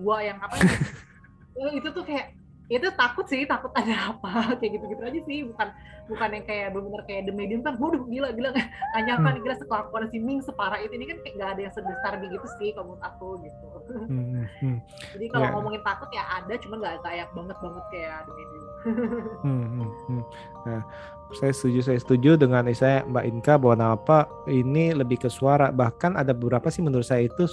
[0.01, 0.73] gua yang apa ya,
[1.61, 2.33] eh, itu tuh kayak
[2.67, 5.67] itu takut sih takut ada apa kayak gitu gitu aja sih bukan
[6.11, 9.55] bukan yang kayak bener kayak The Medium kan waduh gila gila nggak nyangka nih, gila
[9.55, 12.95] sekelakuan si Ming separah itu ini kan kayak gak ada yang sebesar begitu sih kalau
[12.95, 14.77] menurut aku gitu Hmm, hmm, hmm.
[15.15, 15.51] jadi kalau Ya.
[15.55, 18.65] ngomongin takut ya ada cuma nggak kayak banget banget kayak The Medium
[19.43, 20.23] Hmm, hmm, hmm.
[20.63, 20.81] Nah,
[21.35, 25.75] saya setuju, saya setuju dengan saya Mbak Inka bahwa apa ini lebih ke suara.
[25.75, 27.43] Bahkan ada beberapa sih menurut saya itu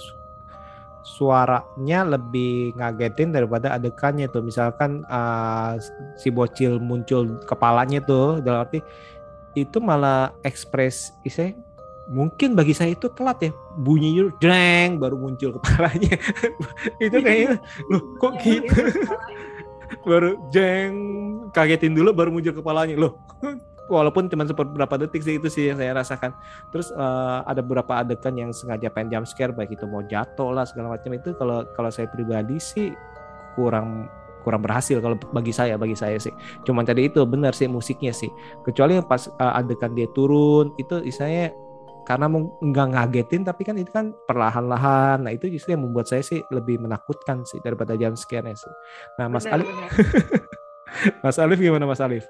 [1.05, 4.41] suaranya lebih ngagetin daripada adegannya tuh.
[4.41, 5.77] Misalkan uh,
[6.17, 8.81] si bocil muncul kepalanya tuh, dalam arti
[9.53, 11.53] itu malah ekspres, saya
[12.09, 13.51] mungkin bagi saya itu telat ya.
[13.77, 16.17] Bunyi jreng baru muncul kepalanya.
[17.05, 17.59] Itu kayaknya
[17.91, 18.65] loh kok Iya, gitu?
[18.71, 18.85] iya,
[20.09, 20.93] baru jeng
[21.53, 22.95] kagetin dulu baru muncul kepalanya.
[22.97, 23.15] Loh
[23.87, 26.31] walaupun cuma beberapa detik sih itu sih yang saya rasakan.
[26.73, 30.65] Terus eh, ada beberapa adegan yang sengaja pengen jump scare baik itu mau jatuh lah
[30.65, 32.93] segala macam itu kalau kalau saya pribadi sih
[33.53, 34.09] kurang
[34.45, 36.33] kurang berhasil kalau bagi saya bagi saya sih.
[36.65, 38.29] Cuman tadi itu benar sih musiknya sih.
[38.61, 41.53] Kecuali yang pas eh, adegan dia turun itu istilahnya
[42.05, 42.29] karena
[42.61, 45.25] nggak ngagetin tapi kan itu kan perlahan-lahan.
[45.25, 48.73] Nah itu justru yang membuat saya sih lebih menakutkan sih daripada jump scare-nya sih.
[49.17, 49.89] Nah Mas benar, Ali benar.
[51.25, 52.29] Mas Alif gimana Mas Alif?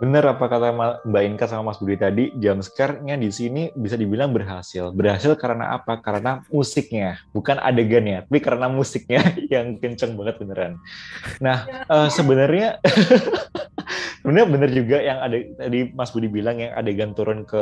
[0.00, 0.72] Bener apa kata
[1.04, 4.96] Mbak Inka sama Mas Budi tadi, jump scare-nya di sini bisa dibilang berhasil.
[4.96, 6.00] Berhasil karena apa?
[6.00, 9.20] Karena musiknya, bukan adegannya, tapi karena musiknya
[9.52, 10.72] yang kenceng banget beneran.
[11.44, 12.80] Nah, eh, sebenarnya
[14.24, 17.60] sebenarnya bener juga yang ada tadi Mas Budi bilang yang adegan turun ke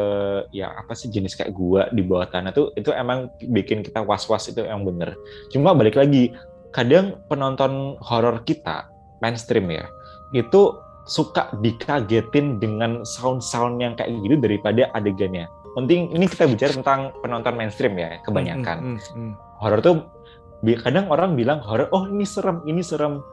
[0.54, 4.46] ya apa sih jenis kayak gua di bawah tanah tuh itu emang bikin kita was-was
[4.46, 5.18] itu yang bener.
[5.50, 6.30] Cuma balik lagi,
[6.70, 8.86] kadang penonton horor kita
[9.18, 9.90] mainstream ya,
[10.30, 15.48] itu suka dikagetin dengan sound-sound yang kayak gitu daripada adegannya.
[15.72, 18.76] Penting ini kita bicara tentang penonton mainstream ya, kebanyakan.
[18.76, 19.32] Hmm, hmm, hmm.
[19.58, 20.04] Horor tuh
[20.84, 23.24] kadang orang bilang horor, oh ini serem, ini serem.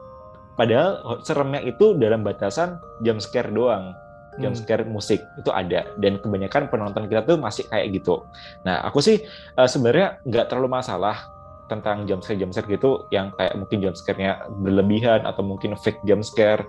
[0.56, 3.92] Padahal seremnya itu dalam batasan jump scare doang.
[4.36, 4.62] Jump Hmm.
[4.64, 8.20] scare musik itu ada dan kebanyakan penonton kita tuh masih kayak gitu.
[8.68, 9.24] Nah, aku sih
[9.56, 11.28] eh, sebenarnya nggak terlalu masalah
[11.66, 16.04] tentang jump scare jump scare gitu yang kayak mungkin jump scare-nya berlebihan atau mungkin fake
[16.06, 16.62] jump scare.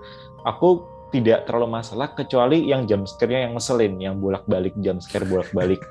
[0.47, 5.87] Aku tidak terlalu masalah kecuali yang jump scare-nya yang ngeselin, yang bolak-balik jump scare bolak-balik.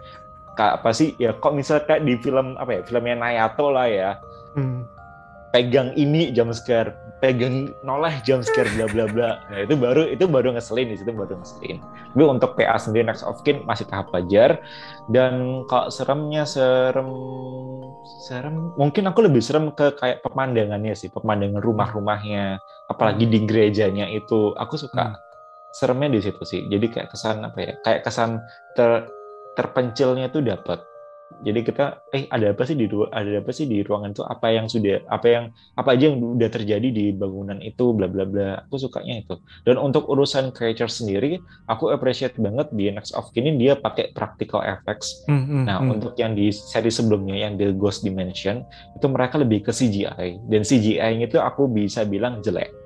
[0.57, 1.13] Kayak apa sih?
[1.17, 2.81] Ya kok misalnya kayak di film apa ya?
[2.85, 4.11] Filmnya Nayato lah ya.
[4.57, 4.85] Hmm.
[5.53, 9.31] Pegang ini jump scare, pegang noleh jump scare bla bla bla.
[9.49, 11.81] Nah, itu baru itu baru ngeselin di situ baru ngeselin.
[12.13, 14.61] Tapi untuk PA sendiri Next of Kin masih tahap wajar
[15.09, 17.09] dan kalau seremnya serem
[18.29, 24.53] serem mungkin aku lebih serem ke kayak pemandangannya sih, pemandangan rumah-rumahnya, apalagi di gerejanya itu.
[24.57, 25.19] Aku suka Hmm.
[25.73, 26.65] seremnya di situ sih.
[26.69, 27.73] Jadi kayak kesan apa ya?
[27.85, 28.41] Kayak kesan
[28.77, 29.09] ter
[29.57, 30.85] terpencilnya tuh dapat.
[31.45, 34.67] Jadi kita eh ada apa sih di ada apa sih di ruangan itu apa yang
[34.71, 35.45] sudah apa yang
[35.77, 38.65] apa aja yang udah terjadi di bangunan itu bla bla bla.
[38.67, 39.37] Aku sukanya itu.
[39.67, 44.65] Dan untuk urusan creature sendiri, aku appreciate banget di Next of Kin dia pakai practical
[44.65, 45.27] effects.
[45.29, 45.95] Hmm, hmm, Nah, hmm.
[45.99, 48.63] untuk yang di seri sebelumnya yang The Ghost Dimension
[48.95, 52.86] itu mereka lebih ke CGI dan CGI-nya itu aku bisa bilang jelek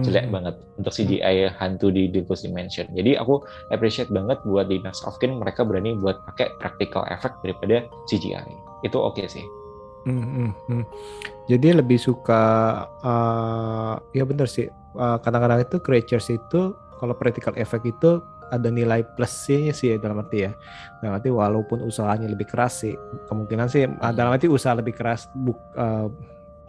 [0.00, 0.32] jelek hmm.
[0.32, 2.88] banget untuk CGI hantu di The Ghost Dimension.
[2.96, 7.36] Jadi aku appreciate banget buat di Next of Kin mereka berani buat pakai practical effect
[7.44, 8.56] daripada CGI.
[8.80, 9.44] Itu oke sih.
[10.08, 10.84] Hmm, hmm, hmm.
[11.46, 12.42] Jadi lebih suka
[13.04, 14.66] uh, ya benar sih.
[14.96, 20.24] Uh, kadang-kadang itu creatures itu kalau practical effect itu ada nilai plusnya sih ya dalam
[20.24, 20.52] arti ya.
[21.04, 22.96] Dalam arti walaupun usahanya lebih keras sih,
[23.28, 26.08] kemungkinan sih uh, dalam arti usaha lebih keras buk, uh,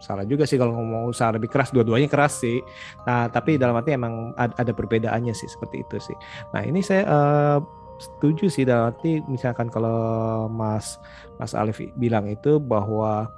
[0.04, 2.60] salah juga sih kalau ngomong usaha lebih keras dua-duanya keras sih.
[3.08, 6.16] Nah, tapi dalam arti emang ada, perbedaannya sih seperti itu sih.
[6.52, 7.58] Nah, ini saya uh,
[7.96, 11.00] setuju sih dalam arti misalkan kalau Mas
[11.40, 13.32] Mas Alif bilang itu bahwa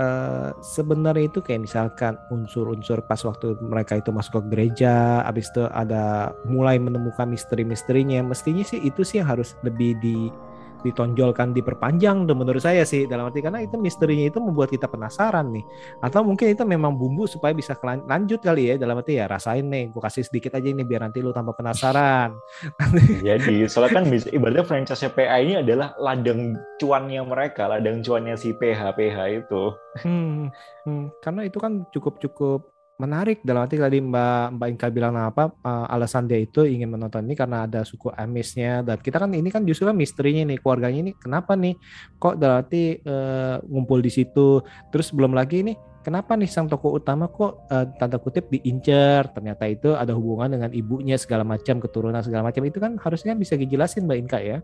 [0.00, 5.68] Uh, sebenarnya itu kayak misalkan unsur-unsur pas waktu mereka itu masuk ke gereja, habis itu
[5.76, 10.32] ada mulai menemukan misteri-misterinya, mestinya sih itu sih yang harus lebih di
[10.80, 15.52] ditonjolkan diperpanjang dan menurut saya sih dalam arti karena itu misterinya itu membuat kita penasaran
[15.52, 15.64] nih.
[16.00, 19.92] Atau mungkin itu memang bumbu supaya bisa lanjut kali ya dalam arti ya rasain nih
[19.92, 22.36] gue kasih sedikit aja ini biar nanti lu tambah penasaran.
[23.28, 28.54] Jadi soalnya kan bisa ibaratnya franchise PA ini adalah ladang cuannya mereka ladang cuannya si
[28.54, 29.62] PH PH itu.
[30.06, 30.54] Hmm,
[30.86, 32.69] hmm, karena itu kan cukup cukup
[33.00, 33.40] menarik.
[33.40, 37.32] Dalam arti tadi Mbak Mbak Inka bilang apa uh, alasan dia itu ingin menonton ini
[37.32, 38.84] karena ada suku Amisnya.
[38.84, 41.74] Dan kita kan ini kan justru kan misterinya nih keluarganya ini kenapa nih
[42.20, 44.60] kok dalam arti uh, ngumpul di situ?
[44.92, 49.64] Terus belum lagi nih kenapa nih sang tokoh utama kok uh, tanda kutip diincar ternyata
[49.68, 52.60] itu ada hubungan dengan ibunya segala macam keturunan segala macam.
[52.68, 54.58] Itu kan harusnya bisa dijelasin Mbak Inka ya?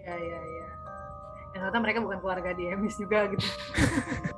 [0.00, 0.66] Iya iya iya.
[1.52, 3.44] Ternyata mereka bukan keluarga di Amis juga gitu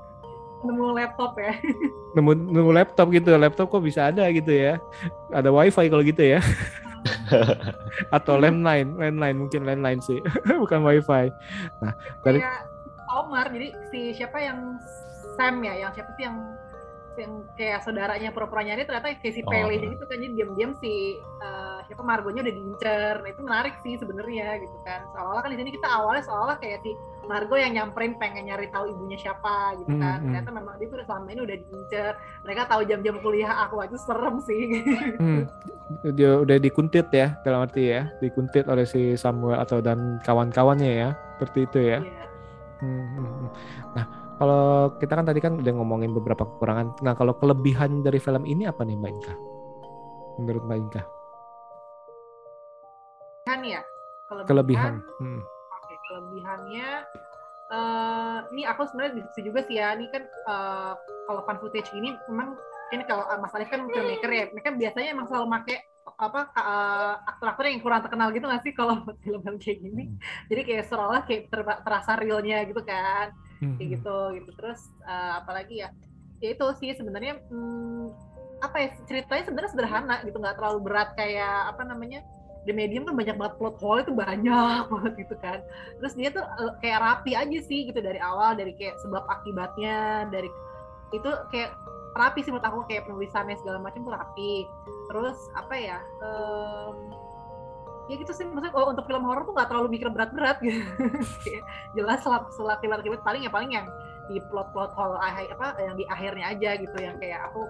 [0.64, 1.54] nemu laptop ya.
[2.16, 3.30] Nemu nemu laptop gitu.
[3.38, 4.82] Laptop kok bisa ada gitu ya.
[5.30, 6.40] Ada wifi kalau gitu ya.
[8.16, 8.98] Atau landline.
[8.98, 10.18] Landline mungkin landline sih.
[10.62, 11.30] Bukan wifi.
[11.80, 11.92] Nah
[12.26, 12.66] dari kayak
[13.10, 14.78] Omar jadi si siapa yang
[15.38, 15.74] Sam ya?
[15.86, 16.36] Yang siapa sih yang
[17.18, 19.80] yang kayak saudaranya pura-pura nyari ternyata kayak si Pele oh.
[19.86, 20.18] gitu kan.
[20.18, 25.02] Jadi diam-diam si uh, siapa Margonya udah diincer nah itu menarik sih sebenarnya gitu kan
[25.10, 26.94] seolah-olah kan di sini kita awalnya seolah kayak si
[27.26, 30.24] Margo yang nyamperin pengen nyari tahu ibunya siapa gitu kan hmm, hmm.
[30.30, 32.12] ternyata memang dia tuh selama ini udah diincer
[32.46, 34.62] mereka tahu jam-jam kuliah aku aja serem sih
[35.18, 35.42] hmm.
[36.14, 41.08] dia udah dikuntit ya dalam arti ya dikuntit oleh si Samuel atau dan kawan-kawannya ya
[41.36, 42.28] seperti itu ya yeah.
[42.78, 43.48] hmm, hmm, hmm.
[43.98, 44.06] nah
[44.40, 47.04] kalau kita kan tadi kan udah ngomongin beberapa kekurangan.
[47.04, 49.34] Nah, kalau kelebihan dari film ini apa nih Mbak Inka?
[50.40, 51.02] Menurut Mbak Inka?
[53.50, 53.82] Kan ya?
[54.30, 54.46] Kelebihan.
[54.46, 54.94] kelebihan.
[55.18, 55.40] Hmm.
[55.74, 56.88] Oke, kelebihannya
[57.74, 59.98] uh, ini aku sebenarnya diskusi juga sih ya.
[59.98, 60.92] Ini kan uh,
[61.26, 62.54] kalau fan footage ini memang
[62.94, 65.78] ini kalau uh, Mas Alif kan filmmaker ya, mereka biasanya emang selalu pakai
[66.20, 70.04] apa uh, aktor-aktor yang kurang terkenal gitu nggak sih kalau film-film kayak gini?
[70.06, 70.18] Hmm.
[70.46, 73.76] Jadi kayak seolah kayak ter terasa realnya gitu kan hmm.
[73.76, 75.88] kayak gitu gitu terus uh, apalagi ya
[76.40, 78.04] ya itu sih sebenarnya hmm,
[78.64, 82.24] apa ya ceritanya sebenarnya sederhana gitu nggak terlalu berat kayak apa namanya
[82.68, 85.64] The Medium kan banyak banget plot hole itu banyak banget gitu kan.
[86.02, 90.28] Terus dia tuh uh, kayak rapi aja sih gitu dari awal dari kayak sebab akibatnya
[90.28, 90.48] dari
[91.10, 91.74] itu kayak
[92.12, 94.52] rapi sih menurut aku kayak penulisannya segala macam tuh rapi.
[95.08, 96.96] Terus apa ya um,
[98.12, 100.82] ya gitu sih maksudnya oh, untuk film horor tuh nggak terlalu mikir berat-berat gitu.
[101.96, 103.88] Jelas setelah akibat-akibat paling ya paling yang
[104.30, 107.66] di plot-plot hole apa yang di akhirnya aja gitu yang kayak aku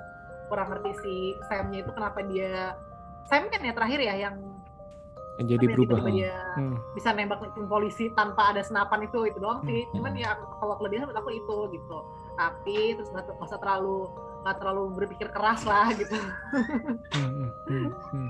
[0.53, 1.15] kurang ngerti si
[1.47, 2.77] Samnya itu kenapa dia
[3.31, 4.37] Sam kan ya terakhir ya yang
[5.41, 6.05] yang jadi berubah.
[6.13, 6.77] dia hmm.
[6.93, 9.89] bisa nembak polisi tanpa ada senapan itu itu doang sih.
[9.89, 9.93] Hmm.
[9.97, 11.99] cuman ya kalau kelebihan menurut aku itu gitu.
[12.37, 14.13] Tapi terus nggak usah terlalu
[14.45, 16.13] nggak terlalu berpikir keras lah gitu.
[17.17, 18.29] Hmm, hmm, hmm, hmm.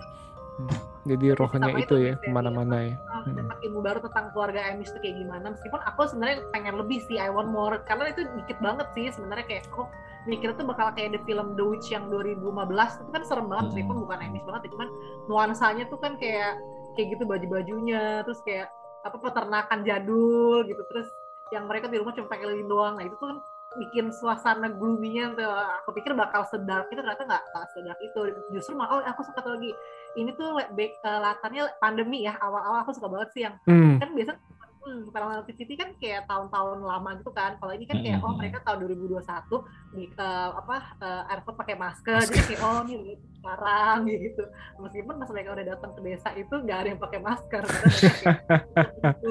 [1.10, 2.94] jadi rohnya itu, itu ya ke mana-mana ya.
[3.26, 3.50] Hmm.
[3.60, 5.46] ilmu baru tentang keluarga Amish itu kayak gimana.
[5.50, 7.82] Meskipun aku sebenarnya pengen lebih sih I want more.
[7.90, 9.90] Karena itu dikit banget sih sebenarnya kayak aku
[10.28, 12.44] mikir tuh bakal kayak the film The Witch yang 2015
[13.00, 14.04] itu kan serem banget meskipun hmm.
[14.04, 14.88] bukan Amish banget ya, cuman
[15.32, 16.60] nuansanya tuh kan kayak
[16.94, 18.68] kayak gitu baju-bajunya terus kayak
[19.06, 20.82] apa peternakan jadul gitu.
[20.92, 21.08] Terus
[21.50, 22.94] yang mereka di rumah cuma pakai lilin doang.
[23.00, 23.38] Nah itu tuh kan
[23.78, 25.46] bikin suasana gloomy-nya tuh.
[25.84, 28.20] Aku pikir bakal sedap itu ternyata nggak sedap itu.
[28.54, 29.72] Justru malah oh aku suka lagi.
[30.18, 34.02] Ini tuh uh, latarnya pandemi ya awal-awal aku suka banget sih yang hmm.
[34.02, 34.32] kan biasa
[34.80, 37.56] hmm, Paranormal Activity kan kayak tahun-tahun lama gitu kan.
[37.60, 39.20] Kalau ini kan kayak oh mereka tahun 2021
[39.96, 42.20] di uh, apa uh, airport pakai masker.
[42.28, 44.44] Jadi kayak oh ini sekarang gitu.
[44.80, 47.88] Meskipun pas mereka udah datang ke desa itu nggak ada yang pakai masker karena
[49.16, 49.30] itu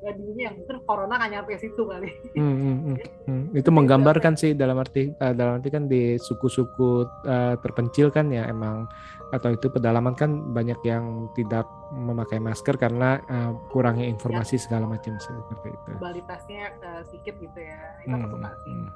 [0.04, 2.10] jadinya yang mungkin corona nggak nyampe situ kali.
[2.36, 2.96] Hmm, hmm, hmm.
[3.28, 3.44] hmm.
[3.60, 8.48] Itu menggambarkan sih dalam arti uh, dalam arti kan di suku-suku uh, terpencil kan ya
[8.48, 8.88] emang
[9.30, 14.62] atau itu pedalaman kan banyak yang tidak memakai masker karena uh, kurangnya informasi ya.
[14.66, 15.90] segala macam seperti itu.
[15.98, 17.78] Kualitasnya uh, sedikit gitu ya.
[18.02, 18.86] Itu hmm, hmm.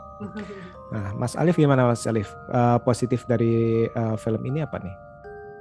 [0.90, 2.30] Nah, Mas Alif gimana Mas Alif?
[2.50, 4.94] Uh, positif dari uh, film ini apa nih?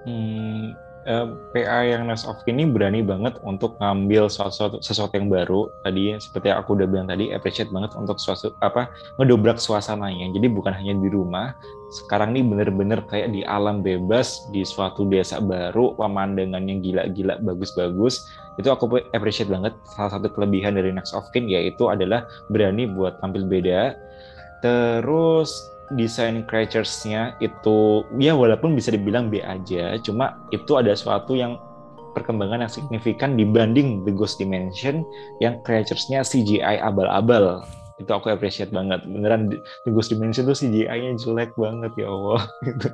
[0.04, 0.66] Hmm,
[1.08, 5.72] eh, PA yang Next of ini berani banget untuk ngambil sesuatu, sesuatu yang baru.
[5.84, 10.32] Tadi seperti yang aku udah bilang tadi, appreciate banget untuk suatu apa ngedobrak suasananya.
[10.32, 11.58] Jadi bukan hanya di rumah,
[11.94, 18.28] sekarang ini bener-bener kayak di alam bebas di suatu desa baru, pemandangannya gila-gila bagus-bagus.
[18.62, 19.74] Itu aku appreciate banget.
[19.98, 23.98] Salah satu kelebihan dari Next of Kin yaitu adalah berani buat tampil beda.
[24.64, 31.58] Terus desain creatures-nya itu ya walaupun bisa dibilang B aja, cuma itu ada suatu yang
[32.14, 35.02] perkembangan yang signifikan dibanding The Ghost Dimension
[35.42, 37.66] yang creatures-nya CGI abal-abal.
[38.02, 39.06] Itu aku appreciate banget.
[39.06, 39.54] Beneran
[39.86, 42.42] The Ghost Dimension tuh CGI-nya jelek banget ya Allah.
[42.66, 42.88] Gitu.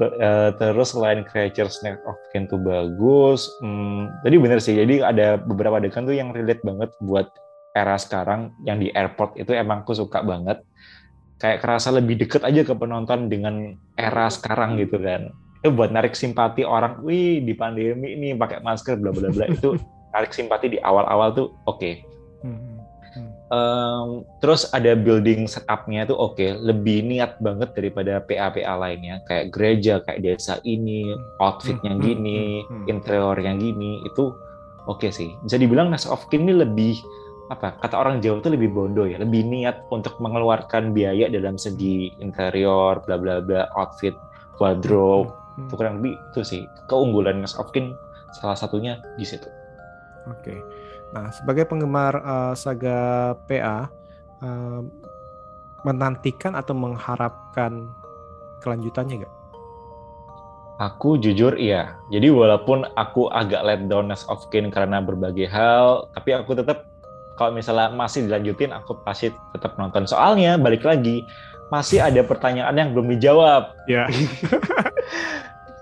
[0.00, 4.76] Eh, Terus selain creatures Snake of Kin tuh bagus, hmm, tadi bener sih.
[4.76, 7.28] Jadi ada beberapa adegan tuh yang relate banget buat
[7.74, 10.58] era sekarang yang di airport itu emang aku suka banget
[11.40, 15.32] kayak kerasa lebih deket aja ke penonton dengan era sekarang gitu kan.
[15.64, 19.48] Itu buat narik simpati orang wih di pandemi ini pakai masker bla bla bla.
[19.48, 19.80] Itu
[20.14, 21.90] narik simpati di awal-awal tuh oke.
[22.44, 22.78] Hmm.
[23.10, 23.32] Hmm.
[23.50, 26.44] Em, terus ada building setupnya tuh oke.
[26.60, 29.24] Lebih niat banget daripada PA-PA lainnya.
[29.24, 31.08] Kayak gereja kayak desa ini
[31.40, 32.84] outfitnya Hmm, hmm, gini hmm, hmm.
[32.92, 34.04] interiornya gini.
[34.06, 34.36] Itu
[34.86, 35.32] oke sih.
[35.42, 36.94] Bisa dibilang Next of Kin ini lebih
[37.50, 42.14] apa kata orang Jawa tuh lebih bondo ya lebih niat untuk mengeluarkan biaya dalam segi
[42.22, 44.14] interior bla bla bla outfit
[44.62, 45.66] wardrobe Hmm.
[45.66, 47.92] itu kurang lebih itu sih keunggulan Next of Kin
[48.38, 49.50] salah satunya di situ
[50.28, 50.54] Oke.
[51.16, 53.88] Nah, sebagai penggemar uh, saga PA,
[54.44, 54.80] uh,
[55.82, 57.88] menantikan atau mengharapkan
[58.60, 59.34] kelanjutannya nggak?
[60.80, 61.96] Aku jujur iya.
[62.12, 66.88] Jadi walaupun aku agak let down of Kin karena berbagai hal, tapi aku tetap
[67.40, 70.04] kalau misalnya masih dilanjutin, aku pasti tetap nonton.
[70.04, 71.24] Soalnya balik lagi
[71.72, 73.72] masih ada pertanyaan yang belum dijawab.
[73.88, 74.04] Ya.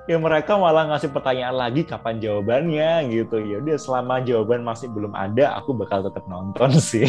[0.09, 3.45] Ya mereka malah ngasih pertanyaan lagi kapan jawabannya gitu.
[3.45, 7.05] Ya udah selama jawaban masih belum ada, aku bakal tetap nonton sih.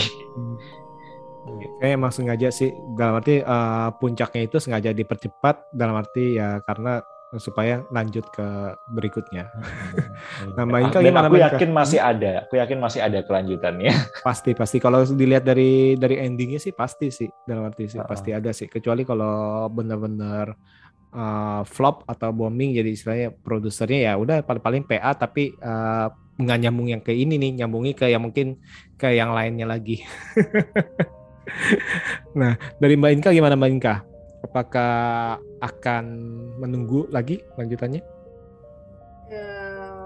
[1.80, 7.00] Kayak emang sengaja sih, dalam arti uh, puncaknya itu sengaja dipercepat, dalam arti ya karena
[7.38, 8.48] supaya lanjut ke
[8.89, 9.54] berikutnya.
[10.58, 12.32] Nah, Mbak Inka Dan gimana, aku yakin masih ada.
[12.50, 13.94] Aku yakin masih ada kelanjutannya.
[14.26, 18.10] Pasti pasti kalau dilihat dari dari endingnya sih pasti sih dalam arti sih Uh-uh.
[18.10, 18.65] pasti ada sih.
[18.65, 20.58] Kecuali kalau benar-benar
[21.13, 26.88] uh, flop atau bombing jadi istilahnya produsernya ya udah paling-paling PA tapi uh, nggak nyambung
[26.89, 28.58] yang ke ini nih, nyambungi ke yang mungkin
[28.98, 30.02] ke yang lainnya lagi.
[32.39, 33.96] nah dari Mbak Inka gimana Mbak Inka?
[34.39, 36.06] Apakah akan
[36.60, 38.02] menunggu lagi lanjutannya?
[39.30, 40.04] Eh,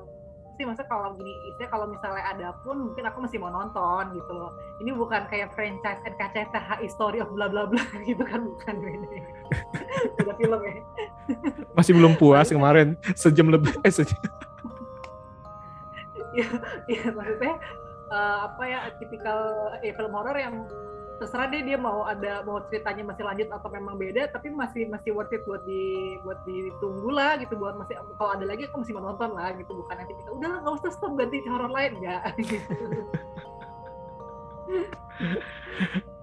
[0.53, 4.31] sih maksudnya kalau gini istilahnya kalau misalnya ada pun mungkin aku masih mau nonton gitu
[4.31, 9.07] loh ini bukan kayak franchise NKCTH History of bla bla bla gitu kan bukan beda
[9.17, 9.23] ya.
[10.21, 10.75] beda film ya
[11.77, 14.19] Masih belum puas kemarin sejam lebih eh sejam.
[16.33, 16.49] Iya,
[16.89, 17.55] iya maksudnya
[18.09, 19.39] eh, apa ya tipikal
[19.81, 20.65] eh, film horor yang
[21.21, 25.13] terserah deh dia mau ada mau ceritanya masih lanjut atau memang beda tapi masih masih
[25.13, 28.93] worth it buat di buat ditunggu lah gitu buat masih kalau ada lagi aku masih
[28.97, 32.17] mau nonton lah gitu bukan nanti kita udah nggak usah stop ganti horor lain ya.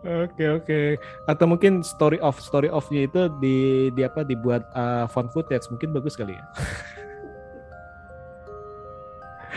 [0.01, 0.97] Oke oke.
[1.29, 5.93] Atau mungkin story of story of-nya itu di di apa dibuat uh, found footage mungkin
[5.93, 6.45] bagus kali ya.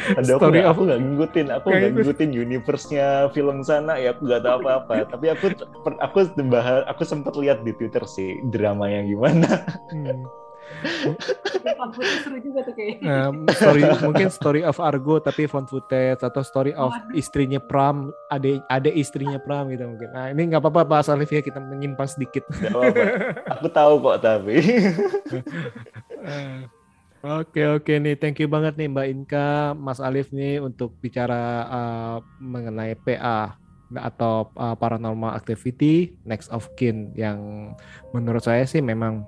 [0.19, 1.87] Aduh, aku Story nggak- of- aku nggak ngikutin, aku gitu.
[1.95, 4.93] ngikutin universe-nya film sana ya, aku nggak tahu apa-apa.
[5.13, 5.45] Tapi aku
[5.81, 9.49] per- aku bahas, aku sempat lihat di Twitter sih dramanya gimana.
[9.91, 10.23] Hmm.
[11.75, 13.03] Konfliknya seru juga tuh kayaknya.
[13.03, 17.13] Nah, story mungkin story of Argo tapi found footage atau story of Waduh.
[17.13, 20.09] istrinya Pram, ada ada istrinya Pram gitu mungkin.
[20.15, 22.47] Nah, ini nggak apa-apa Pak Salif ya kita menyimpang sedikit.
[22.49, 23.03] Apa-apa.
[23.59, 24.55] Aku tahu kok tapi.
[27.23, 31.63] Eh, Oke oke nih, thank you banget nih Mbak Inka, Mas Alif nih untuk bicara
[31.71, 33.55] uh, mengenai PA
[33.95, 37.71] atau uh, Paranormal Activity Next of Kin yang
[38.12, 39.23] menurut saya sih memang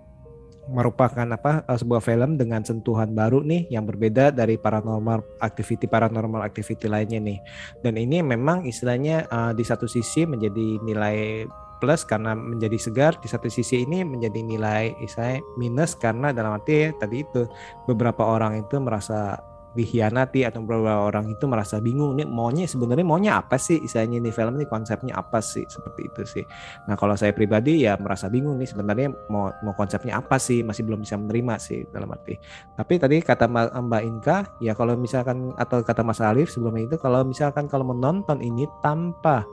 [0.67, 6.43] merupakan apa uh, sebuah film dengan sentuhan baru nih yang berbeda dari paranormal activity paranormal
[6.43, 7.39] activity lainnya nih.
[7.79, 11.47] Dan ini memang istilahnya uh, di satu sisi menjadi nilai
[11.79, 16.91] plus karena menjadi segar di satu sisi ini menjadi nilai istilahnya minus karena dalam arti
[16.95, 17.47] tadi itu
[17.85, 19.39] beberapa orang itu merasa
[19.75, 24.31] dikhianati atau beberapa orang itu merasa bingung nih maunya sebenarnya maunya apa sih istilahnya ini
[24.31, 26.43] film ini konsepnya apa sih seperti itu sih.
[26.87, 30.87] Nah kalau saya pribadi ya merasa bingung nih sebenarnya mau mau konsepnya apa sih masih
[30.87, 32.39] belum bisa menerima sih dalam arti.
[32.79, 37.27] Tapi tadi kata Mbak Inka ya kalau misalkan atau kata Mas Alif sebelumnya itu kalau
[37.27, 39.43] misalkan kalau menonton ini tanpa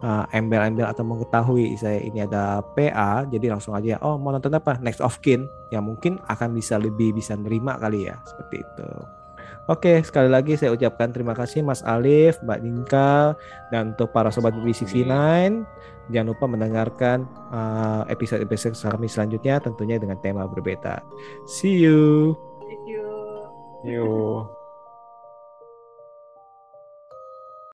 [0.00, 4.80] uh, embel-embel atau mengetahui saya ini ada PA jadi langsung aja oh mau nonton apa
[4.80, 9.15] Next of Kin ya mungkin akan bisa lebih bisa nerima kali ya seperti itu.
[9.66, 13.34] Oke, sekali lagi saya ucapkan terima kasih Mas Alif, Mbak Dinka,
[13.74, 15.10] dan untuk para sobat BB69.
[16.06, 21.02] Jangan lupa mendengarkan uh, episode-episode kami selanjutnya tentunya dengan tema berbeda.
[21.50, 22.38] See you.
[22.62, 23.10] Thank you.
[23.82, 24.55] Yuk.